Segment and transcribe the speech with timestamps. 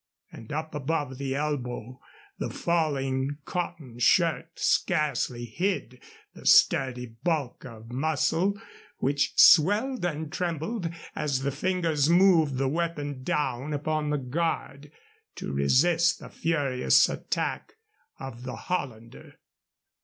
[0.31, 1.99] And up above the elbow
[2.39, 6.01] the falling cotton shirt scarcely hid
[6.33, 8.59] the sturdy bulk of muscle
[8.97, 14.91] which swelled and trembled as the fingers moved the weapon down upon guard
[15.35, 17.73] to resist the furious attack
[18.19, 19.37] of the Hollander.